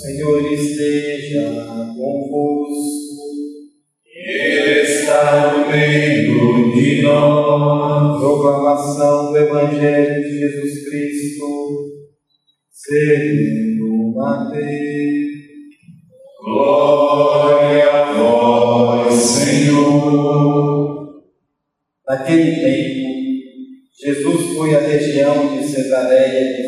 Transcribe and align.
Senhor 0.00 0.52
esteja 0.52 1.50
convosco. 1.96 3.18
Está 4.84 5.56
no 5.56 5.68
meio 5.68 6.72
de 6.72 7.02
nós. 7.02 8.20
Proclamação 8.20 9.32
do 9.32 9.38
Evangelho 9.38 10.22
de 10.22 10.38
Jesus 10.38 10.88
Cristo, 10.88 11.46
segundo 12.70 14.14
Mateus. 14.14 15.32
Glória 16.44 17.90
a 17.90 18.12
vós, 18.12 19.14
Senhor. 19.14 20.68
Naquele 22.06 22.54
tempo, 22.54 23.08
Jesus 24.00 24.54
foi 24.54 24.76
à 24.76 24.78
região 24.78 25.56
de 25.56 25.66
Cesareia 25.66 26.56
de 26.56 26.67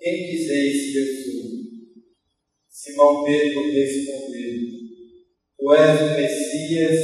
quem 0.00 0.34
eu 0.96 1.22
sou? 1.22 1.50
Simão 2.68 3.22
Pedro 3.22 3.70
respondeu: 3.70 4.60
Tu 5.58 5.74
és 5.74 6.00
o 6.00 6.16
Messias, 6.16 7.00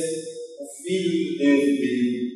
o 0.58 0.82
Filho 0.82 1.32
do 1.32 1.38
Deus 1.38 1.64
vivo. 1.78 2.26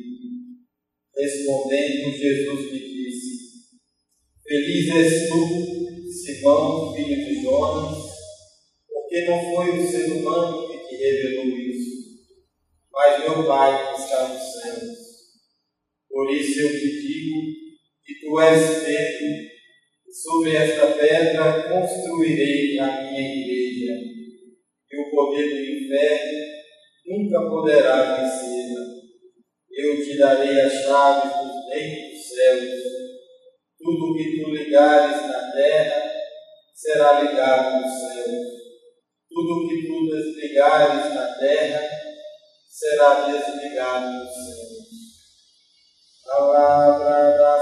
Respondendo, 1.16 2.12
Jesus 2.14 2.72
lhe 2.72 2.78
disse: 2.78 3.30
Feliz 4.46 4.90
és 4.90 5.28
tu, 5.30 6.10
Simão, 6.12 6.94
filho 6.94 7.24
de 7.24 7.42
Jonas, 7.42 7.96
porque 8.86 9.24
não 9.24 9.54
foi 9.54 9.78
o 9.78 9.90
ser 9.90 10.12
humano 10.12 10.68
que 10.68 10.88
te 10.88 11.02
revelou 11.02 11.58
isso, 11.58 12.20
mas 12.92 13.20
meu 13.20 13.46
Pai 13.46 13.94
que 13.94 14.02
está 14.02 14.28
nos 14.28 14.52
céus. 14.52 14.98
Por 16.10 16.30
isso 16.30 16.60
eu 16.60 16.68
te 16.68 17.00
digo 17.00 17.40
que 18.04 18.20
tu 18.20 18.38
és 18.40 18.84
Pedro, 18.84 19.49
sobre 20.12 20.56
esta 20.56 20.88
pedra 20.88 21.68
construirei 21.68 22.78
a 22.80 23.02
minha 23.02 23.20
igreja, 23.20 23.94
e 24.90 25.00
o 25.00 25.10
poder 25.10 25.48
do 25.48 25.64
inferno 25.64 26.50
nunca 27.06 27.48
poderá 27.48 28.16
vencê-la. 28.16 29.00
Eu 29.70 30.04
te 30.04 30.18
darei 30.18 30.60
as 30.60 30.72
chaves 30.82 31.32
dos 31.32 31.72
reinos 31.72 32.10
dos 32.10 32.28
céus. 32.28 32.82
Tudo 33.78 34.16
que 34.16 34.42
tu 34.42 34.50
ligares 34.50 35.22
na 35.28 35.52
terra 35.52 36.12
será 36.74 37.22
ligado 37.22 37.80
nos 37.80 37.92
céus. 37.92 38.46
Tudo 39.30 39.68
que 39.68 39.86
tu 39.86 40.10
desligares 40.10 41.14
na 41.14 41.34
terra 41.38 41.88
será 42.68 43.26
desligado 43.26 44.10
nos 44.10 44.34
céus. 44.34 44.70
Palavra 46.26 47.38
da 47.38 47.60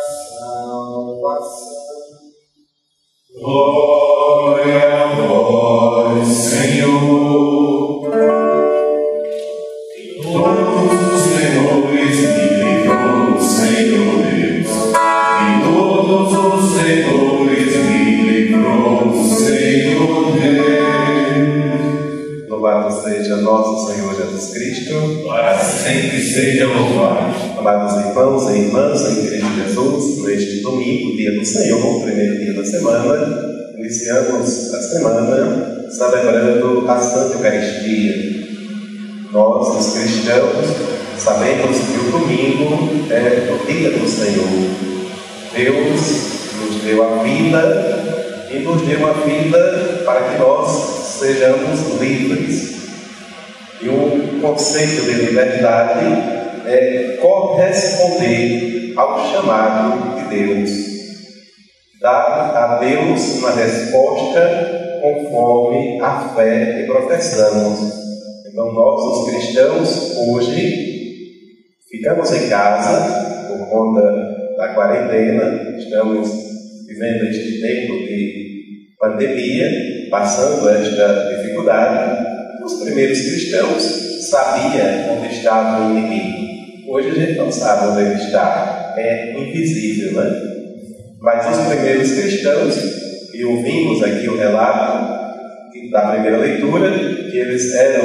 irmãos 28.89 29.03
e 29.03 29.05
irmãs 29.05 29.07
em 29.07 29.27
Cristo 29.27 29.55
Jesus, 29.55 30.25
neste 30.25 30.63
domingo, 30.63 31.17
dia 31.17 31.33
do 31.33 31.45
Senhor, 31.45 32.03
primeiro 32.03 32.39
dia 32.39 32.55
da 32.55 32.65
semana, 32.65 33.75
iniciamos 33.77 34.75
a 34.75 34.83
semana 34.83 35.87
celebrando 35.91 36.91
a 36.91 36.99
Santa 36.99 37.35
Eucaristia. 37.35 38.39
Nós, 39.33 39.87
os 39.87 39.93
cristãos, 39.93 40.67
sabemos 41.19 41.77
que 41.77 41.99
o 41.99 42.11
domingo 42.13 43.13
é 43.13 43.53
o 43.53 43.67
dia 43.67 43.91
do 43.91 44.09
Senhor. 44.09 44.49
Deus 45.55 46.01
nos 46.61 46.83
deu 46.83 47.03
a 47.03 47.23
vida 47.23 48.47
e 48.51 48.59
nos 48.61 48.83
deu 48.83 49.07
a 49.07 49.13
vida 49.13 50.03
para 50.05 50.31
que 50.31 50.39
nós 50.39 51.19
sejamos 51.19 52.01
livres. 52.01 52.79
E 53.81 53.89
o 53.89 54.41
conceito 54.41 55.03
de 55.03 55.13
liberdade 55.13 56.38
é 56.69 57.17
corresponder 57.21 58.93
ao 58.97 59.31
chamado 59.31 60.17
de 60.17 60.37
Deus. 60.37 60.71
Dar 62.01 62.53
a 62.55 62.79
Deus 62.79 63.39
uma 63.39 63.51
resposta 63.53 65.01
conforme 65.01 66.01
a 66.01 66.35
fé 66.35 66.79
que 66.79 66.87
professamos. 66.87 67.99
Então, 68.51 68.73
nós, 68.73 69.01
os 69.01 69.31
cristãos, 69.31 70.17
hoje 70.17 70.89
ficamos 71.91 72.33
em 72.33 72.49
casa 72.49 73.47
por 73.49 73.69
conta 73.69 74.03
da 74.57 74.75
quarentena, 74.75 75.77
estamos 75.79 76.29
vivendo 76.87 77.25
este 77.29 77.61
tempo 77.61 77.93
de 77.99 78.95
pandemia, 78.99 80.09
passando 80.11 80.69
esta 80.69 81.37
dificuldade. 81.37 82.27
Os 82.65 82.83
primeiros 82.83 83.21
cristãos 83.21 83.83
sabiam 84.29 85.17
onde 85.17 85.35
estava 85.35 85.87
o 85.87 85.91
inimigo. 85.97 86.58
Hoje 86.91 87.11
a 87.11 87.15
gente 87.15 87.37
não 87.37 87.53
sabe 87.53 87.89
onde 87.89 88.01
ele 88.01 88.15
está, 88.15 88.95
é 88.97 89.39
invisível, 89.39 90.13
né? 90.13 90.31
Mas 91.21 91.59
os 91.59 91.67
primeiros 91.67 92.13
cristãos, 92.13 92.77
e 93.35 93.45
ouvimos 93.45 94.03
aqui 94.03 94.27
o 94.27 94.39
relato 94.39 95.19
da 95.91 96.01
primeira 96.13 96.39
leitura, 96.39 96.91
que 97.31 97.37
eles 97.37 97.75
eram 97.75 98.05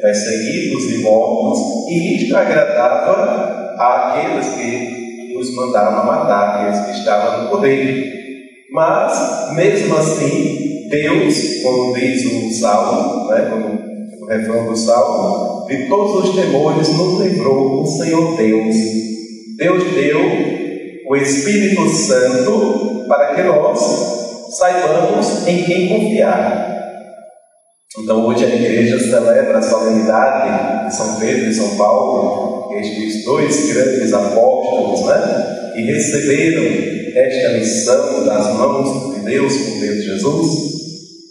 perseguidos 0.00 0.84
e 0.84 0.98
mortos, 0.98 1.58
e 1.90 2.22
isto 2.22 2.36
agradava 2.36 3.74
àqueles 3.76 4.46
que 4.54 5.34
os 5.36 5.54
mandaram 5.56 6.06
matar, 6.06 6.60
aqueles 6.60 6.86
que 6.86 6.98
estavam 7.00 7.42
no 7.42 7.50
poder. 7.50 8.12
Mas, 8.70 9.52
mesmo 9.54 9.96
assim, 9.96 10.88
Deus, 10.88 11.62
como 11.64 11.92
diz 11.94 12.24
o 12.24 12.52
Salmo, 12.60 13.28
né, 13.30 13.48
como 13.50 14.24
o 14.24 14.26
refrão 14.26 14.66
do 14.66 14.76
Salmo, 14.76 15.51
de 15.66 15.88
todos 15.88 16.28
os 16.28 16.34
temores 16.34 16.88
nos 16.88 17.20
livrou 17.20 17.82
o 17.82 17.86
Senhor 17.86 18.36
Deus. 18.36 18.76
Deus 19.56 19.94
deu 19.94 20.20
o 21.08 21.16
Espírito 21.16 21.88
Santo 21.88 23.04
para 23.08 23.34
que 23.34 23.42
nós 23.42 23.78
saibamos 24.56 25.46
em 25.46 25.64
quem 25.64 25.88
confiar. 25.88 26.72
Então, 27.98 28.26
hoje 28.26 28.44
a 28.44 28.48
igreja 28.48 28.98
celebra 28.98 29.58
a 29.58 29.62
solenidade 29.62 30.88
de 30.88 30.96
São 30.96 31.20
Pedro 31.20 31.50
e 31.50 31.54
São 31.54 31.76
Paulo, 31.76 32.74
estes 32.78 33.24
dois 33.24 33.72
grandes 33.72 34.12
apóstolos, 34.12 35.06
né? 35.06 35.72
E 35.76 35.82
receberam 35.82 36.92
esta 37.14 37.58
missão 37.58 38.24
das 38.24 38.54
mãos 38.54 39.14
de 39.14 39.20
Deus 39.26 39.56
por 39.56 39.80
meio 39.80 39.94
de 39.94 40.02
Jesus. 40.02 40.72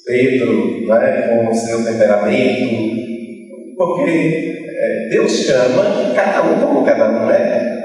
Pedro, 0.06 0.88
né, 0.88 1.28
com 1.30 1.50
o 1.50 1.56
seu 1.56 1.84
temperamento, 1.84 3.11
porque 3.86 4.62
é, 4.78 5.10
Deus 5.10 5.32
chama 5.32 6.14
cada 6.16 6.44
um 6.44 6.60
como 6.60 6.86
cada 6.86 7.10
um 7.10 7.32
é. 7.32 7.82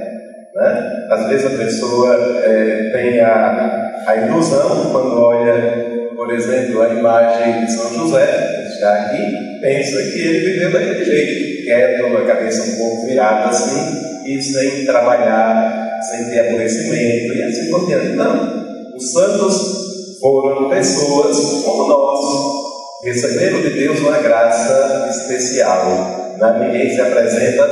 Né? 0.54 1.06
Às 1.10 1.28
vezes 1.28 1.46
a 1.46 1.58
pessoa 1.58 2.14
é, 2.44 2.90
tem 2.92 3.20
a, 3.20 4.02
a 4.06 4.16
ilusão, 4.16 4.90
quando 4.92 5.18
olha, 5.18 6.12
por 6.14 6.32
exemplo, 6.32 6.82
a 6.82 6.88
imagem 6.88 7.64
de 7.64 7.72
São 7.72 7.94
José, 7.94 8.66
está 8.68 8.92
aqui, 8.92 9.60
pensa 9.60 9.96
que 10.02 10.20
ele 10.20 10.52
viveu 10.52 10.72
daquele 10.72 11.04
jeito, 11.04 11.64
quieto, 11.64 12.16
a 12.16 12.26
cabeça 12.26 12.62
um 12.62 12.76
pouco 12.76 13.06
virada 13.06 13.48
assim, 13.48 14.22
e 14.26 14.42
sem 14.42 14.84
trabalhar, 14.84 15.98
sem 16.10 16.28
ter 16.30 16.40
aborrecimento, 16.40 17.34
e 17.34 17.42
assim 17.42 17.70
por 17.70 17.86
diante. 17.86 18.08
Não. 18.16 18.66
Os 18.94 19.12
santos 19.12 20.18
foram 20.20 20.68
pessoas 20.68 21.62
como 21.64 21.88
nós, 21.88 22.65
receberam 23.02 23.60
de 23.60 23.70
Deus 23.70 24.00
uma 24.00 24.18
graça 24.18 25.08
especial. 25.10 26.36
Né? 26.38 26.66
Ninguém 26.66 26.90
se 26.90 27.00
apresenta 27.00 27.68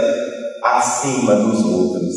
acima 0.63 1.35
dos 1.37 1.65
outros. 1.65 2.15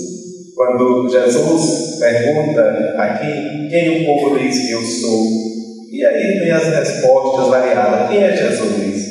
Quando 0.56 1.08
Jesus 1.10 2.00
pergunta 2.00 2.62
aqui 2.98 3.68
quem 3.70 4.02
o 4.02 4.06
povo 4.06 4.40
diz 4.40 4.66
que 4.66 4.72
eu 4.72 4.82
sou, 4.82 5.26
E 5.92 6.06
aí 6.06 6.40
vem 6.40 6.52
as 6.52 6.66
respostas 6.66 7.48
variadas. 7.48 8.10
Quem 8.10 8.24
é 8.24 8.36
Jesus? 8.36 9.08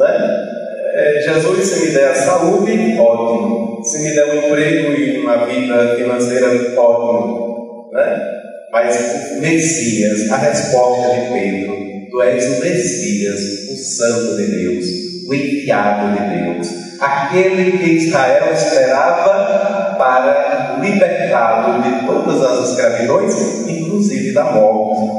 É? 0.00 0.48
É, 0.94 1.20
Jesus, 1.22 1.66
se 1.66 1.86
me 1.86 1.92
der 1.92 2.10
a 2.10 2.14
saúde, 2.14 2.98
ótimo. 2.98 3.80
Se 3.82 4.02
me 4.02 4.14
der 4.14 4.26
um 4.26 4.46
emprego 4.46 4.92
e 4.92 5.18
uma 5.18 5.46
vida 5.46 5.94
financeira, 5.96 6.48
ótimo. 6.76 7.90
Né? 7.92 8.38
Mas 8.72 9.40
Messias, 9.40 10.30
a 10.30 10.36
resposta 10.36 11.14
de 11.14 11.32
Pedro, 11.32 11.97
tu 12.18 12.22
és 12.22 12.44
o 12.46 12.60
Messias, 12.60 13.40
o 13.70 13.76
Santo 13.76 14.36
de 14.36 14.46
Deus, 14.46 14.86
o 15.28 15.34
enviado 15.34 16.16
de 16.16 16.42
Deus, 16.42 16.68
aquele 17.00 17.78
que 17.78 17.90
Israel 17.90 18.52
esperava 18.52 19.94
para 19.96 20.78
libertá-lo 20.80 21.80
de 21.80 22.06
todas 22.06 22.42
as 22.42 22.70
escravidões, 22.70 23.68
inclusive 23.68 24.32
da 24.32 24.50
morte. 24.50 25.12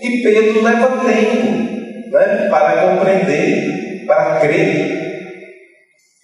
E 0.00 0.22
Pedro 0.22 0.62
leva 0.62 1.04
tempo 1.04 2.10
né, 2.12 2.48
para 2.48 2.88
compreender, 2.88 4.04
para 4.06 4.38
crer. 4.38 4.96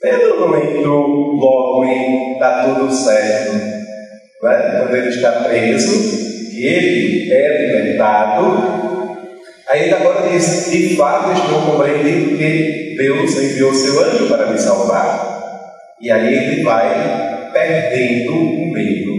Pedro 0.00 0.40
não 0.40 0.56
entrou 0.56 1.08
logo 1.32 1.84
em 1.86 2.34
está 2.34 2.64
tudo 2.64 2.92
certo. 2.92 3.52
Né? 3.52 3.82
Quando 4.40 4.94
ele 4.94 5.08
está 5.08 5.32
preso, 5.40 6.50
que 6.50 6.64
ele 6.64 7.32
é 7.32 7.66
libertado, 7.66 8.83
aí 9.68 9.84
ele 9.84 9.94
agora 9.94 10.28
diz: 10.28 10.70
de 10.70 10.96
fato 10.96 11.32
estou 11.32 11.72
compreendendo 11.72 12.36
que 12.36 12.94
Deus 12.96 13.36
enviou 13.36 13.74
seu 13.74 14.00
anjo 14.00 14.28
para 14.28 14.50
me 14.50 14.58
salvar. 14.58 15.34
E 16.00 16.10
aí 16.10 16.34
ele 16.34 16.62
vai 16.62 17.50
perdendo 17.52 18.32
o 18.32 18.72
medo, 18.72 19.12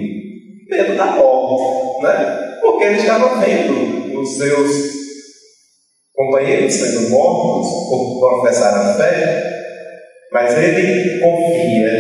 medo 0.69 0.95
da 0.95 1.05
morte, 1.05 2.03
né? 2.03 2.57
Porque 2.61 2.83
ele 2.83 2.97
estava 2.97 3.39
vendo 3.39 4.19
os 4.19 4.37
seus 4.37 4.95
companheiros 6.13 6.73
sendo 6.73 7.09
mortos 7.09 7.67
por 7.89 8.19
professar 8.19 8.73
a 8.73 8.93
fé, 8.95 9.43
mas 10.31 10.57
ele 10.57 11.19
confia, 11.19 11.91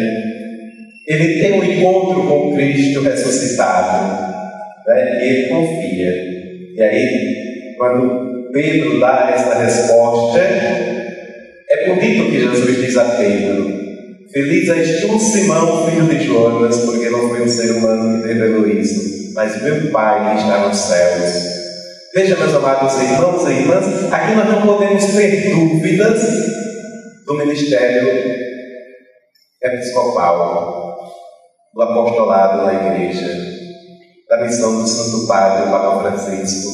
ele 1.07 1.39
tem 1.41 1.59
um 1.59 1.63
encontro 1.63 2.27
com 2.27 2.55
Cristo 2.55 3.01
ressuscitado, 3.01 4.35
né? 4.87 5.25
ele 5.25 5.49
confia. 5.49 6.11
E 6.75 6.81
aí, 6.81 7.75
quando 7.77 8.34
Pedro 8.55 9.01
dá 9.01 9.31
essa 9.35 9.53
resposta, 9.55 10.39
é 10.39 11.87
bonito 11.89 12.31
que 12.31 12.39
Jesus 12.39 12.77
diz 12.77 12.95
a 12.95 13.03
Pedro: 13.03 13.69
Feliz 14.31 14.69
és 14.69 15.01
tu, 15.01 15.19
Simão, 15.19 15.85
filho 15.85 16.05
de 16.05 16.25
Jonas, 16.25 16.77
porque 16.85 17.09
não 17.09 17.27
foi 17.27 17.41
um 17.41 17.49
ser 17.49 17.71
humano 17.71 18.21
que 18.21 18.29
revelou 18.29 18.65
isso, 18.65 19.33
mas 19.33 19.61
meu 19.61 19.91
Pai 19.91 20.37
que 20.37 20.41
está 20.41 20.65
nos 20.65 20.77
céus. 20.77 21.33
Veja, 22.13 22.37
meus 22.37 22.55
amados 22.55 22.95
irmãos 23.01 23.45
e 23.45 23.51
irmãs, 23.51 24.13
aqui 24.13 24.35
nós 24.35 24.47
não 24.47 24.61
podemos 24.61 25.03
ter 25.03 25.49
dúvidas 25.49 26.21
do 27.25 27.33
ministério 27.33 28.07
episcopal, 29.61 30.97
do 31.73 31.81
apostolado 31.81 32.67
na 32.67 32.73
igreja 32.73 33.55
da 34.29 34.41
missão 34.43 34.81
do 34.81 34.87
Santo 34.87 35.27
Padre, 35.27 35.67
o 35.67 35.71
Papa 35.71 35.99
Francisco, 35.99 36.64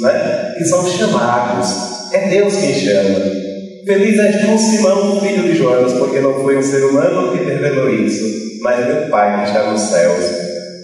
né? 0.00 0.54
que 0.56 0.64
são 0.64 0.86
chamados. 0.86 2.12
É 2.12 2.28
Deus 2.28 2.56
quem 2.56 2.74
chama. 2.74 3.46
Feliz 3.86 4.18
é 4.18 4.32
João 4.32 4.58
Simão, 4.58 5.20
filho 5.20 5.44
de 5.44 5.54
Jonas, 5.54 5.92
porque 5.92 6.18
não 6.20 6.34
foi 6.42 6.58
um 6.58 6.62
ser 6.62 6.84
humano 6.84 7.32
que 7.32 7.44
revelou 7.44 7.88
isso, 7.88 8.24
mas 8.60 8.84
meu 8.84 9.08
Pai 9.08 9.42
que 9.42 9.48
está 9.48 9.70
nos 9.70 9.80
céus. 9.80 10.24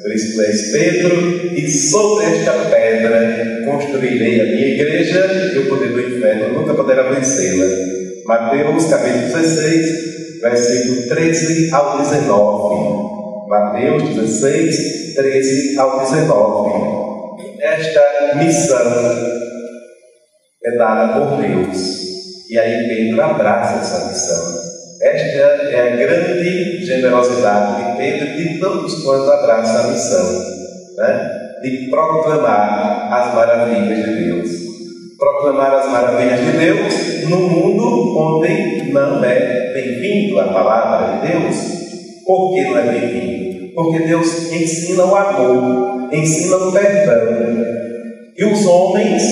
Por 0.03 0.13
isso 0.13 0.35
tu 0.35 0.43
és 0.43 0.73
Pedro, 0.73 1.57
e 1.57 1.69
sobre 1.69 2.27
esta 2.27 2.53
pedra 2.53 3.63
construirei 3.65 4.41
a 4.41 4.45
minha 4.45 4.69
igreja, 4.69 5.53
e 5.55 5.59
o 5.59 5.69
poder 5.69 5.93
do 5.93 6.01
inferno 6.01 6.61
nunca 6.61 6.75
poderá 6.75 7.11
vencê-la. 7.11 7.67
Mateus 8.25 8.87
capítulo 8.87 9.33
16, 9.33 10.41
versículo 10.41 11.09
13 11.09 11.73
ao 11.73 11.99
19. 11.99 13.49
Mateus 13.49 14.15
16, 14.15 15.15
13 15.15 15.79
ao 15.79 16.01
19. 16.01 16.92
Esta 17.61 18.35
missão 18.37 18.93
é 20.65 20.77
dada 20.77 21.19
por 21.19 21.41
Deus. 21.41 22.03
E 22.51 22.59
aí 22.59 22.89
Pedro 22.89 23.23
abraça 23.23 23.81
essa 23.81 24.09
missão. 24.09 24.63
Esta 25.01 25.39
é 25.71 25.93
a 25.93 25.97
grande 25.97 26.85
generosidade 26.87 27.83
de 27.83 27.97
Pedro 27.97 28.37
de 28.37 28.61
todos 28.61 29.03
quantos 29.03 29.29
abraçam 29.29 29.85
a 29.85 29.89
missão 29.89 30.53
né? 30.97 31.31
de 31.63 31.89
proclamar 31.91 33.13
as 33.13 33.35
maravilhas 33.35 34.05
de 34.05 34.25
Deus. 34.25 34.51
Proclamar 35.19 35.75
as 35.75 35.91
maravilhas 35.91 36.41
de 36.41 36.53
Deus 36.59 37.29
no 37.29 37.37
mundo 37.37 38.19
onde 38.19 38.93
não 38.93 39.25
é 39.25 39.73
bem-vindo 39.73 40.39
a 40.39 40.45
palavra 40.45 41.21
de 41.21 41.33
Deus. 41.33 41.57
Por 42.27 42.55
que 42.55 42.63
não 42.63 42.79
é 42.79 42.83
bem-vindo? 42.83 43.75
Porque 43.75 44.01
Deus 44.01 44.53
ensina 44.53 45.05
o 45.05 45.17
amor, 45.17 45.92
ensina 46.13 46.57
o 46.57 46.73
perdão. 46.73 47.65
E 48.37 48.45
os 48.45 48.67
homens 48.67 49.23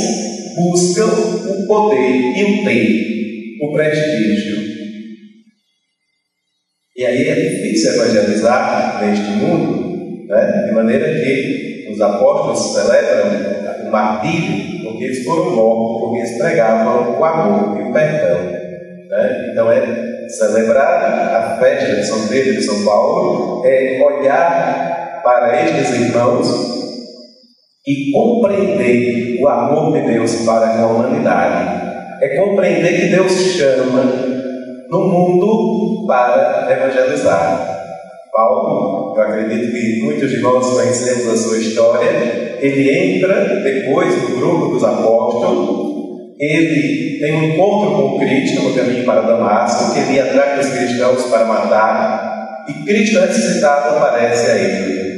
buscam 0.56 1.06
o 1.06 1.66
poder 1.66 2.36
e 2.36 2.44
o 2.44 2.64
ter, 2.64 3.58
o 3.62 3.72
prestígio. 3.72 4.60
E 6.96 7.06
aí 7.06 7.28
é 7.28 7.34
difícil 7.34 7.94
evangelizar 7.94 9.00
neste 9.02 9.30
mundo, 9.30 10.26
né? 10.26 10.66
de 10.66 10.74
maneira 10.74 11.14
que 11.14 11.88
os 11.90 12.00
apóstolos 12.00 12.74
celebram 12.74 13.86
o 13.86 13.90
martírio 13.90 14.70
porque 14.84 15.04
eles 15.04 15.24
foram 15.24 15.50
mortos, 15.56 16.00
porque 16.02 16.18
eles 16.18 16.38
pregavam 16.38 17.18
o 17.18 17.24
amor 17.24 17.80
e 17.80 17.88
o 17.88 17.92
perdão. 17.92 18.52
Né? 19.08 19.50
Então 19.50 19.72
é 19.72 20.28
celebrar 20.28 21.34
a 21.34 21.58
festa 21.58 21.96
de 21.96 22.06
São 22.06 22.28
Pedro 22.28 22.52
e 22.52 22.62
São 22.62 22.84
Paulo 22.84 23.66
é 23.66 24.00
olhar 24.02 25.09
para 25.22 25.64
estes 25.64 25.90
irmãos 25.90 26.48
e 27.86 28.12
compreender 28.12 29.38
o 29.40 29.48
amor 29.48 29.92
de 29.92 30.12
Deus 30.12 30.34
para 30.46 30.80
a 30.80 30.86
humanidade. 30.86 31.90
É 32.22 32.36
compreender 32.36 33.00
que 33.00 33.06
Deus 33.08 33.32
chama 33.32 34.02
no 34.90 35.08
mundo 35.08 36.06
para 36.06 36.68
evangelizar. 36.70 37.78
Paulo, 38.32 39.14
eu 39.16 39.22
acredito 39.22 39.72
que 39.72 40.02
muitos 40.02 40.30
de 40.30 40.40
nós 40.40 40.70
conhecemos 40.70 41.28
a 41.28 41.36
sua 41.36 41.58
história, 41.58 42.58
ele 42.60 43.16
entra 43.16 43.60
depois 43.62 44.22
no 44.22 44.36
grupo 44.36 44.74
dos 44.74 44.84
apóstolos 44.84 45.90
ele 46.40 47.18
tem 47.20 47.34
um 47.34 47.42
encontro 47.42 47.90
com 47.90 48.18
Cristo 48.18 48.62
no 48.62 48.74
caminho 48.74 49.04
para 49.04 49.20
Damasco, 49.20 49.92
que 49.92 50.00
ele 50.00 50.14
ia 50.14 50.24
atrás 50.24 50.56
dos 50.56 50.74
cristãos 50.74 51.24
para 51.24 51.44
matar, 51.44 52.64
e 52.66 52.84
Cristo 52.84 53.20
ressuscitado 53.20 53.96
aparece 53.96 54.50
a 54.50 54.56
ele: 54.56 55.09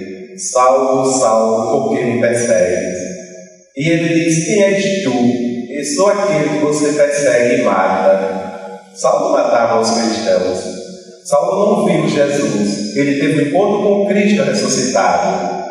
Salvo, 0.50 1.08
salvo, 1.20 1.88
por 1.88 1.96
que 1.96 2.04
me 2.04 2.20
persegues? 2.20 2.98
E 3.76 3.88
ele 3.88 4.24
diz: 4.24 4.44
Quem 4.44 4.62
és 4.62 5.02
tu? 5.04 5.12
Eu 5.70 5.84
sou 5.84 6.08
aquele 6.08 6.48
que 6.48 6.64
você 6.64 6.92
persegue 6.92 7.60
e 7.60 7.64
mata. 7.64 8.82
Saulo 8.94 9.32
matava 9.32 9.80
os 9.80 9.90
cristãos. 9.90 10.58
Saulo 11.24 11.76
não 11.76 11.86
viu 11.86 12.08
Jesus, 12.08 12.96
ele 12.96 13.20
teve 13.20 13.44
um 13.44 13.46
encontro 13.48 13.82
com 13.82 14.06
Cristo 14.06 14.42
ressuscitado. 14.42 15.62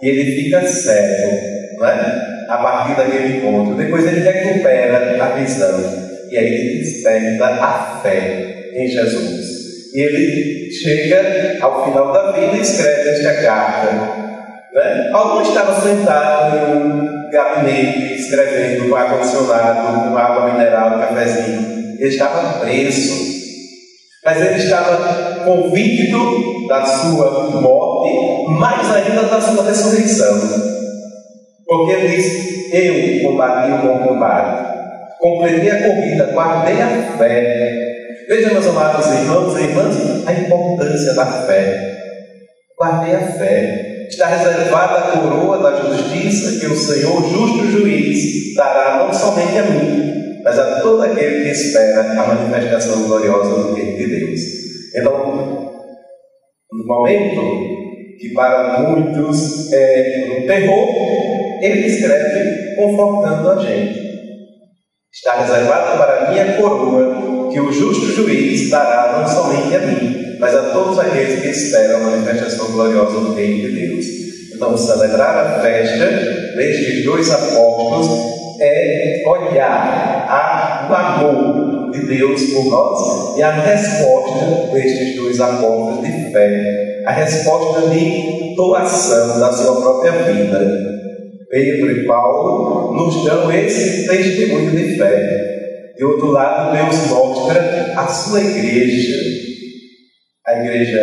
E 0.00 0.08
ele 0.08 0.42
fica 0.42 0.66
cego, 0.66 1.78
não 1.78 1.86
é? 1.86 2.32
a 2.48 2.58
partir 2.58 2.96
daquele 2.96 3.38
encontro. 3.38 3.74
Depois 3.74 4.06
ele 4.06 4.20
recupera 4.20 5.24
a 5.24 5.28
visão 5.30 6.02
e 6.30 6.38
aí 6.38 6.46
ele 6.46 6.78
desperta 6.78 7.44
a 7.44 8.00
fé 8.02 8.70
em 8.74 8.88
Jesus. 8.88 9.61
E 9.94 10.00
ele 10.00 10.70
chega 10.72 11.58
ao 11.60 11.84
final 11.84 12.12
da 12.12 12.32
vida 12.32 12.56
e 12.56 12.60
escreve 12.60 13.10
esta 13.10 13.42
carta. 13.42 13.92
Né? 14.72 15.10
Estava 15.42 15.80
sentado 15.82 16.56
em 16.56 16.76
um 16.76 17.30
gabinete 17.30 18.14
escrevendo 18.14 18.88
com 18.88 18.96
ar-condicionado, 18.96 20.10
com 20.10 20.16
água 20.16 20.52
mineral, 20.52 20.98
cafezinho. 20.98 21.96
Ele 21.98 22.08
estava 22.08 22.60
preso. 22.60 23.32
Mas 24.24 24.40
ele 24.40 24.56
estava 24.56 25.44
convicto 25.44 26.68
da 26.68 26.86
sua 26.86 27.50
morte, 27.60 28.48
mais 28.58 28.90
ainda 28.94 29.22
da 29.24 29.40
sua 29.40 29.64
ressurreição. 29.64 30.40
Porque 31.66 31.92
ele 31.92 32.16
diz: 32.16 32.72
Eu 32.72 33.28
combati 33.28 33.72
o 33.72 33.78
bom 33.78 34.06
combate, 34.06 35.18
completei 35.18 35.70
a 35.70 35.82
corrida, 35.82 36.32
guardei 36.32 36.80
a 36.80 37.16
fé. 37.18 37.91
Veja, 38.28 38.52
meus 38.52 38.66
amados 38.66 39.06
irmãos 39.06 39.58
e 39.58 39.64
irmãs, 39.64 40.26
a 40.26 40.32
importância 40.32 41.14
da 41.14 41.26
fé. 41.26 41.98
Guardei 42.78 43.14
a 43.14 43.32
fé. 43.32 44.06
Está 44.08 44.26
reservada 44.26 44.98
a 44.98 45.12
coroa 45.12 45.58
da 45.58 45.76
justiça 45.76 46.60
que 46.60 46.66
o 46.66 46.76
Senhor, 46.76 47.22
justo 47.22 47.70
juiz, 47.70 48.54
dará 48.54 48.98
não 48.98 49.12
somente 49.12 49.58
a 49.58 49.62
mim, 49.62 50.40
mas 50.44 50.58
a 50.58 50.80
todo 50.80 51.02
aquele 51.02 51.44
que 51.44 51.50
espera 51.50 52.00
a 52.00 52.26
manifestação 52.26 53.04
gloriosa 53.04 53.50
do 53.50 53.74
reino 53.74 53.96
de 53.96 54.06
Deus. 54.06 54.40
Então, 54.94 55.72
no 56.70 56.86
momento 56.86 57.72
que 58.18 58.28
para 58.34 58.80
muitos 58.80 59.72
é 59.72 60.38
um 60.38 60.46
terror, 60.46 60.88
ele 61.62 61.86
escreve 61.86 62.76
confortando 62.76 63.50
a 63.50 63.58
gente. 63.58 64.00
Está 65.12 65.40
reservada 65.40 65.96
para 65.96 66.30
mim 66.30 66.38
a 66.38 66.56
coroa, 66.56 67.31
que 67.52 67.60
o 67.60 67.72
justo 67.72 68.06
juiz 68.06 68.70
dará 68.70 69.18
não 69.18 69.28
somente 69.28 69.76
a 69.76 69.80
mim, 69.80 70.36
mas 70.38 70.54
a 70.54 70.70
todos 70.70 70.98
aqueles 70.98 71.40
que 71.40 71.48
esperam 71.48 71.98
a 71.98 72.10
manifestação 72.10 72.72
gloriosa 72.72 73.20
do 73.20 73.34
Reino 73.34 73.68
de 73.68 73.86
Deus. 73.86 74.06
Então, 74.54 74.76
celebrar 74.76 75.36
a 75.36 75.60
festa 75.60 76.06
destes 76.56 77.04
dois 77.04 77.30
apóstolos 77.30 78.58
é 78.60 79.22
olhar 79.26 80.26
a, 80.28 80.88
o 80.88 80.94
amor 80.94 81.90
de 81.90 82.06
Deus 82.06 82.42
por 82.52 82.64
nós 82.66 83.36
e 83.36 83.42
a 83.42 83.50
resposta 83.50 84.72
destes 84.72 85.16
dois 85.16 85.40
apóstolos 85.40 86.04
de 86.04 86.32
fé, 86.32 87.02
a 87.06 87.12
resposta 87.12 87.88
de 87.90 88.54
doação 88.54 89.40
da 89.40 89.52
sua 89.52 89.80
própria 89.80 90.12
vida. 90.12 90.92
Pedro 91.50 91.90
e 91.90 92.06
Paulo 92.06 92.94
nos 92.94 93.24
dão 93.24 93.52
esse 93.52 94.08
testemunho 94.08 94.70
de 94.70 94.96
fé. 94.96 95.61
De 96.02 96.06
outro 96.06 96.32
lado, 96.32 96.72
Deus 96.72 97.10
mostra 97.10 97.94
a 97.96 98.08
sua 98.08 98.40
igreja, 98.40 99.16
a 100.44 100.58
igreja 100.58 101.00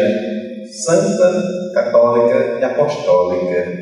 santa, 0.84 1.42
católica 1.74 2.60
e 2.60 2.64
apostólica. 2.66 3.80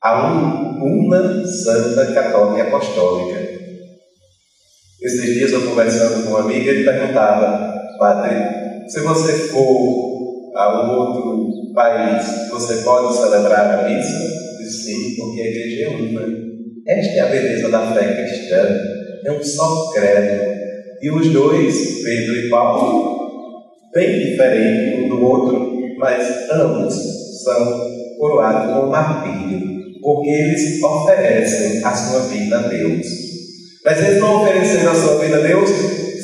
A 0.00 0.32
uma 0.32 1.44
santa, 1.44 2.14
católica 2.14 2.58
e 2.58 2.60
apostólica. 2.60 3.40
Esses 5.02 5.34
dias 5.34 5.50
eu 5.50 5.68
conversando 5.68 6.22
com 6.22 6.30
uma 6.30 6.42
amiga, 6.42 6.70
ele 6.70 6.84
perguntava, 6.84 7.74
Padre, 7.98 8.36
se 8.86 9.00
você 9.00 9.32
for 9.48 10.52
a 10.54 10.80
um 10.80 10.96
outro 10.96 11.72
país, 11.74 12.24
você 12.52 12.84
pode 12.84 13.16
celebrar 13.16 13.80
a 13.80 13.88
missa? 13.88 14.16
Sim, 14.70 15.16
porque 15.16 15.42
a 15.42 15.46
igreja 15.46 15.86
é 15.86 15.88
uma. 15.88 16.22
Esta 16.86 17.14
é 17.14 17.20
a 17.20 17.26
beleza 17.26 17.68
da 17.68 17.92
fé 17.92 18.14
cristã. 18.14 18.99
É 19.24 19.32
um 19.32 19.42
só 19.42 19.90
credo. 19.92 20.60
E 21.02 21.10
os 21.10 21.32
dois, 21.32 22.02
Pedro 22.02 22.36
e 22.36 22.48
Paulo, 22.48 23.62
bem 23.94 24.18
diferentes 24.18 25.04
um 25.04 25.08
do 25.08 25.22
outro, 25.22 25.72
mas 25.98 26.50
ambos 26.52 26.94
são 27.42 27.90
coroados 28.18 28.74
com 28.74 28.86
martírio, 28.86 29.60
porque 30.02 30.28
eles 30.28 30.82
oferecem 30.82 31.84
a 31.84 31.94
sua 31.94 32.20
vida 32.28 32.58
a 32.58 32.68
Deus. 32.68 33.06
Mas 33.84 33.98
eles 33.98 34.20
não 34.20 34.42
ofereceram 34.42 34.92
a 34.92 34.94
sua 34.94 35.18
vida 35.18 35.36
a 35.36 35.40
Deus 35.40 35.70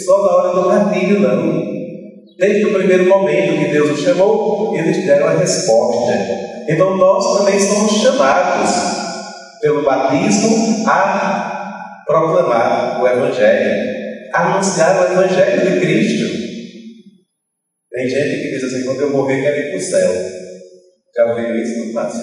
só 0.04 0.24
na 0.24 0.36
hora 0.36 0.60
do 0.60 0.68
martírio, 0.68 1.20
não. 1.20 1.76
Desde 2.38 2.66
o 2.66 2.74
primeiro 2.74 3.08
momento 3.08 3.58
que 3.58 3.72
Deus 3.72 3.90
os 3.90 4.00
chamou, 4.00 4.76
eles 4.76 5.06
deram 5.06 5.28
a 5.28 5.38
resposta. 5.38 6.12
Então 6.68 6.96
nós 6.96 7.38
também 7.38 7.58
somos 7.58 7.92
chamados 7.92 8.70
pelo 9.60 9.84
batismo 9.84 10.86
a 10.86 11.65
proclamar 12.06 13.02
o 13.02 13.08
Evangelho, 13.08 14.30
anunciar 14.32 15.00
o 15.00 15.12
Evangelho 15.12 15.70
de 15.70 15.80
Cristo. 15.80 16.46
Tem 17.90 18.08
gente 18.08 18.42
que 18.42 18.50
diz 18.50 18.64
assim, 18.64 18.84
quando 18.84 19.00
eu 19.00 19.10
morrer 19.10 19.42
quero 19.42 19.56
ir 19.56 19.70
para 19.70 19.78
o 19.78 19.80
céu. 19.80 20.12
Já 21.16 21.26
ouviu 21.26 21.56
isso, 21.56 21.92
Márcio? 21.92 22.22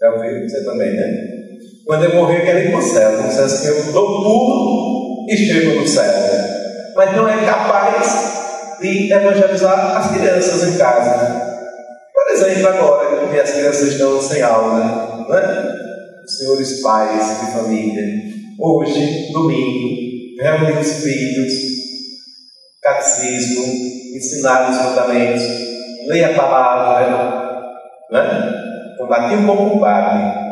Já 0.00 0.12
ouviu? 0.12 0.42
Você 0.42 0.64
também, 0.64 0.92
né? 0.94 1.36
Quando 1.86 2.04
eu 2.04 2.14
morrer 2.16 2.44
quero 2.44 2.58
ir 2.58 2.70
para 2.70 2.78
o 2.78 2.82
céu. 2.82 3.22
Não 3.22 3.30
sei 3.30 3.44
assim, 3.44 3.68
eu 3.68 3.92
dou 3.92 4.22
pulo 4.22 5.26
e 5.30 5.36
chego 5.36 5.80
no 5.80 5.86
céu. 5.86 6.12
Mas 6.96 7.16
não 7.16 7.28
é 7.28 7.44
capaz 7.46 8.78
de 8.80 9.12
evangelizar 9.12 9.96
as 9.96 10.10
crianças 10.10 10.74
em 10.74 10.76
casa. 10.76 11.56
Por 12.12 12.32
exemplo, 12.32 12.68
agora 12.68 13.28
que 13.28 13.38
as 13.38 13.52
crianças 13.52 13.92
estão 13.92 14.20
sem 14.20 14.42
aula, 14.42 14.78
né? 15.28 15.72
Os 16.24 16.36
senhores 16.36 16.80
pais 16.82 17.40
de 17.40 17.52
família, 17.52 18.35
hoje, 18.58 19.32
domingo, 19.32 19.96
reunir 20.40 20.78
os 20.78 21.02
filhos, 21.02 21.52
catecismo, 22.82 23.64
ensinar 24.14 24.70
os 24.70 24.76
mandamentos, 24.76 25.42
ler 26.06 26.24
a 26.24 26.34
palavra, 26.34 27.66
né? 28.10 28.52
combater 28.98 29.36
o 29.36 29.42
bom 29.42 29.70
combate, 29.70 30.46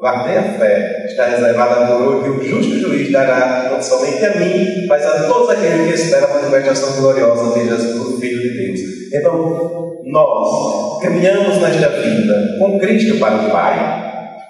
guardei 0.00 0.36
a 0.36 0.42
fé, 0.42 1.06
está 1.06 1.26
reservada 1.26 1.86
coroa 1.86 2.22
que 2.22 2.30
o 2.30 2.42
justo 2.42 2.78
juiz 2.78 3.12
dará 3.12 3.70
não 3.70 3.80
somente 3.80 4.24
a 4.24 4.36
mim, 4.36 4.86
mas 4.86 5.06
a 5.06 5.24
todos 5.24 5.50
aqueles 5.50 5.86
que 5.86 5.94
esperam 5.94 6.30
a 6.30 6.34
manifestação 6.34 7.00
gloriosa 7.00 7.58
de 7.58 7.68
Jesus, 7.68 8.20
Filho 8.20 8.42
de 8.42 8.66
Deus. 8.66 8.80
Então, 9.12 9.94
nós 10.04 11.02
caminhamos 11.02 11.58
nesta 11.58 11.88
vida 11.88 12.56
com 12.58 12.78
Cristo 12.78 13.18
para 13.18 13.36
o 13.36 13.50
Pai, 13.50 14.03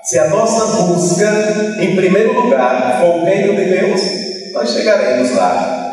se 0.04 0.18
a 0.18 0.28
nossa 0.28 0.82
busca, 0.82 1.26
em 1.80 1.96
primeiro 1.96 2.38
lugar, 2.38 3.00
for 3.00 3.22
o 3.22 3.24
reino 3.24 3.56
de 3.56 3.64
Deus, 3.64 4.00
nós 4.52 4.70
chegaremos 4.70 5.30
lá. 5.34 5.84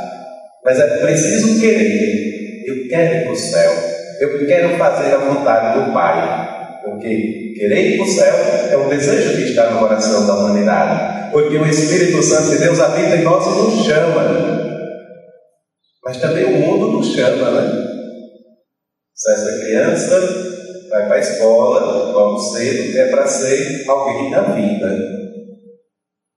Mas 0.66 0.80
é 0.80 0.98
preciso 0.98 1.60
querer. 1.62 2.64
Eu 2.68 2.90
quero 2.90 3.16
ir 3.16 3.24
para 3.24 3.32
o 3.32 3.36
céu. 3.36 3.72
Eu 4.20 4.46
quero 4.46 4.78
fazer 4.78 5.16
a 5.16 5.18
vontade 5.18 5.80
do 5.80 5.94
Pai. 5.94 6.82
Porque 6.84 7.54
querer 7.56 7.94
ir 7.94 7.98
para 7.98 8.06
o 8.06 8.10
céu 8.10 8.36
é 8.72 8.78
um 8.78 8.90
desejo 8.90 9.38
que 9.38 9.44
está 9.44 9.72
no 9.72 9.80
coração 9.80 10.28
da 10.28 10.36
humanidade. 10.36 11.32
Porque 11.32 11.56
o 11.56 11.66
Espírito 11.66 12.22
Santo 12.22 12.50
de 12.50 12.58
Deus 12.58 12.80
habita 12.82 13.16
em 13.16 13.24
nós 13.24 13.46
e 13.46 13.50
nos 13.50 13.86
chama. 13.86 14.72
Mas 16.04 16.18
também 16.18 16.44
o 16.44 16.60
mundo 16.60 16.98
nos 16.98 17.14
chama, 17.14 17.50
né? 17.52 17.72
Se 19.16 19.32
essa 19.32 19.60
criança 19.60 20.61
vai 20.92 21.08
para 21.08 21.16
a 21.16 21.20
escola 21.20 22.12
logo 22.12 22.38
cedo, 22.38 22.98
é 22.98 23.06
para 23.08 23.26
ser 23.26 23.86
alguém 23.88 24.30
da 24.30 24.42
vida. 24.42 25.22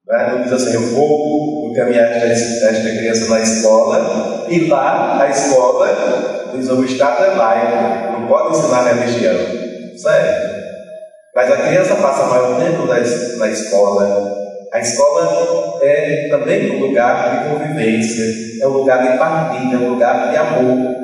Não 0.06 0.42
diz 0.42 0.52
assim, 0.52 0.74
eu 0.74 0.94
vou 0.94 1.70
encaminhar 1.70 2.08
esta, 2.08 2.72
criança 2.72 3.28
na 3.28 3.40
escola 3.40 4.46
e 4.48 4.68
lá 4.68 5.20
a 5.20 5.28
escola 5.28 6.52
diz 6.54 6.68
o 6.68 6.84
Estado 6.84 7.24
é 7.24 7.34
laico, 7.34 8.12
não 8.12 8.28
pode 8.28 8.56
ensinar 8.56 8.94
religião. 8.94 9.36
Certo? 9.96 10.54
Mas 11.34 11.50
a 11.50 11.56
criança 11.56 11.96
passa 11.96 12.26
maior 12.26 12.60
tempo 12.60 12.86
na, 12.86 13.00
na 13.38 13.50
escola. 13.50 14.44
A 14.72 14.80
escola 14.80 15.78
é 15.82 16.28
também 16.30 16.76
um 16.76 16.86
lugar 16.86 17.30
de 17.30 17.50
convivência, 17.50 18.24
é 18.62 18.66
um 18.66 18.72
lugar 18.72 19.02
de 19.02 19.18
partilha, 19.18 19.74
é 19.74 19.78
um 19.78 19.90
lugar 19.90 20.30
de 20.30 20.36
amor. 20.36 21.03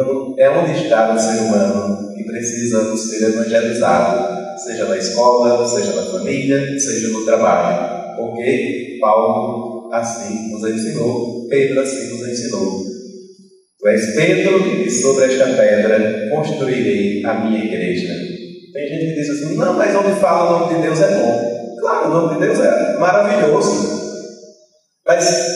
Então, 0.00 0.34
é 0.38 0.72
está 0.72 1.12
o 1.12 1.18
ser 1.18 1.42
humano 1.42 2.14
que 2.16 2.24
precisa 2.24 2.96
ser 2.96 3.22
evangelizado, 3.22 4.56
seja 4.56 4.86
na 4.86 4.96
escola, 4.96 5.68
seja 5.68 5.92
na 5.92 6.10
família, 6.10 6.80
seja 6.80 7.08
no 7.08 7.26
trabalho. 7.26 8.16
Porque 8.16 8.96
Paulo 8.98 9.90
assim 9.92 10.52
nos 10.52 10.64
ensinou, 10.64 11.46
Pedro 11.50 11.80
assim 11.80 12.08
nos 12.08 12.28
ensinou. 12.28 12.80
Tu 13.78 13.88
és 13.88 14.14
Pedro, 14.14 14.86
e 14.86 14.90
sobre 14.90 15.26
esta 15.26 15.44
pedra 15.44 16.30
construirei 16.30 17.22
a 17.22 17.34
minha 17.34 17.62
igreja. 17.62 18.14
Tem 18.72 18.88
gente 18.88 19.06
que 19.06 19.20
diz 19.20 19.28
assim: 19.28 19.56
não, 19.56 19.74
mas 19.74 19.94
onde 19.94 20.18
fala 20.18 20.48
o 20.48 20.60
nome 20.60 20.76
de 20.76 20.82
Deus 20.82 20.98
é 20.98 21.14
bom. 21.14 21.76
Claro, 21.78 22.08
o 22.08 22.10
nome 22.10 22.34
de 22.34 22.40
Deus 22.46 22.58
é 22.58 22.98
maravilhoso. 22.98 24.00
Mas 25.06 25.46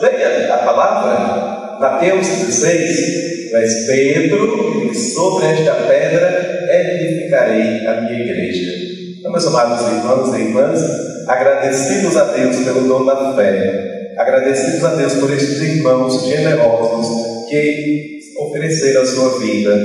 leia 0.00 0.54
a 0.54 0.58
palavra, 0.58 1.53
Mateus 1.80 2.26
16, 2.26 3.52
mas 3.52 3.86
Pedro, 3.86 4.94
sobre 4.94 5.46
esta 5.46 5.74
pedra 5.74 6.68
edificarei 6.70 7.86
a 7.86 8.00
minha 8.00 8.20
igreja. 8.20 8.72
Então, 9.18 9.32
meus 9.32 9.46
amados 9.46 9.86
irmãos 9.88 10.34
e 10.34 10.40
irmãs, 10.40 10.80
agradecidos 11.26 12.16
a 12.16 12.24
Deus 12.32 12.56
pelo 12.58 12.88
dom 12.88 13.04
da 13.04 13.34
fé, 13.34 14.12
agradecidos 14.18 14.84
a 14.84 14.94
Deus 14.94 15.14
por 15.14 15.32
estes 15.32 15.60
irmãos 15.62 16.26
generosos 16.26 17.48
que 17.48 18.18
ofereceram 18.38 19.02
a 19.02 19.06
sua 19.06 19.38
vida, 19.38 19.76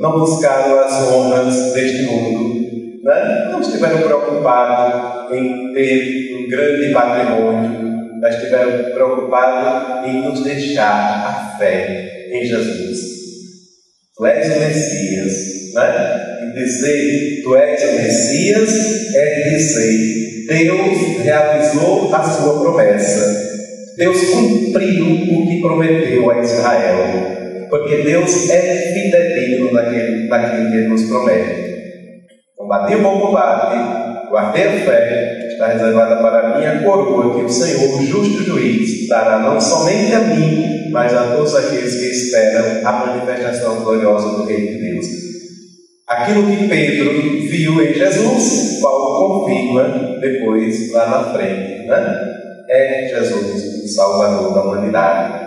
não 0.00 0.18
buscaram 0.18 0.78
as 0.80 0.92
honras 1.08 1.72
deste 1.72 2.02
mundo, 2.02 2.54
né? 3.02 3.48
não 3.50 3.60
estiveram 3.60 4.02
preocupados 4.02 5.32
em 5.32 5.72
ter 5.72 6.36
um 6.36 6.48
grande 6.48 6.92
patrimônio, 6.92 7.83
mas 8.20 8.36
estiveram 8.36 8.92
preocupados 8.92 10.08
em 10.08 10.22
nos 10.22 10.42
deixar 10.42 11.26
a 11.26 11.58
fé 11.58 12.28
em 12.30 12.44
Jesus. 12.44 12.98
Tu 14.16 14.26
és 14.26 14.56
o 14.56 14.60
Messias, 14.60 15.74
né? 15.74 16.20
E 16.42 16.54
dizer 16.54 17.42
tu 17.42 17.56
és 17.56 17.82
o 17.82 17.92
Messias 17.94 19.14
é 19.14 19.50
dizer 19.50 20.24
Deus 20.46 21.22
realizou 21.22 22.14
a 22.14 22.22
sua 22.22 22.60
promessa. 22.60 23.44
Deus 23.96 24.30
cumpriu 24.30 25.06
o 25.06 25.46
que 25.46 25.60
prometeu 25.60 26.30
a 26.30 26.40
Israel. 26.40 27.34
Porque 27.70 28.02
Deus 28.02 28.50
é 28.50 28.92
fidedigno 28.92 29.72
naquele, 29.72 30.28
naquilo 30.28 30.70
que 30.70 30.76
Ele 30.76 30.88
nos 30.88 31.02
promete. 31.04 31.74
Combati 32.56 32.94
o 32.94 33.02
bom 33.02 33.20
combate, 33.20 34.30
guardei 34.30 34.64
a 34.64 34.72
fé, 34.84 35.43
está 35.54 35.68
reservada 35.68 36.16
para 36.16 36.58
mim 36.58 36.66
a 36.66 36.82
coroa 36.82 37.34
que 37.34 37.44
o 37.44 37.48
Senhor, 37.48 38.02
justo 38.02 38.42
juiz, 38.42 39.08
dará 39.08 39.38
não 39.38 39.60
somente 39.60 40.12
a 40.12 40.20
mim, 40.20 40.90
mas 40.90 41.14
a 41.14 41.34
todos 41.34 41.54
aqueles 41.54 41.94
que 41.94 42.06
esperam 42.06 42.86
a 42.86 42.92
manifestação 43.06 43.82
gloriosa 43.82 44.28
do 44.36 44.44
Reino 44.44 44.66
de 44.66 44.78
Deus. 44.78 45.06
Aquilo 46.06 46.46
que 46.46 46.68
Pedro 46.68 47.12
viu 47.48 47.82
em 47.82 47.94
Jesus, 47.94 48.80
Paulo 48.82 49.44
confirma 49.44 50.18
depois 50.20 50.92
lá 50.92 51.08
na 51.08 51.32
frente. 51.32 51.86
Né? 51.86 52.34
É 52.68 53.08
Jesus 53.08 53.84
o 53.84 53.88
Salvador 53.88 54.54
da 54.54 54.62
humanidade. 54.62 55.44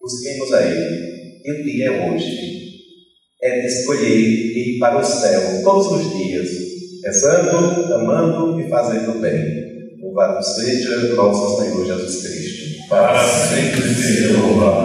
Busquemos 0.00 0.52
a 0.52 0.62
Ele. 0.62 1.40
E 1.44 1.52
o 1.52 1.62
dia 1.62 1.86
é 1.86 2.10
hoje. 2.10 2.54
É 3.42 3.60
de 3.60 3.66
escolher 3.66 4.18
ir 4.18 4.78
para 4.78 4.98
o 4.98 5.04
céu 5.04 5.62
todos 5.62 5.86
os 5.86 6.16
dias, 6.16 6.48
rezando, 7.04 7.94
amando 7.94 8.60
e 8.60 8.68
fazendo 8.68 9.20
bem. 9.20 9.64
Louvado 10.02 10.42
seja 10.42 11.14
nosso 11.14 11.62
Senhor 11.62 11.86
Jesus 11.86 12.22
Cristo. 12.22 12.88
Para 12.88 13.18
sempre 13.18 14.32
louvado. 14.32 14.84